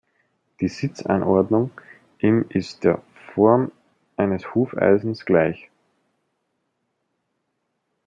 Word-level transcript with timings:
Die 0.61 0.67
Sitzanordnung 0.67 1.69
im 2.17 2.43
ist 2.49 2.85
der 2.85 3.03
Form 3.35 3.71
eines 4.17 4.55
Hufeisens 4.55 5.27
gleich. 5.27 5.69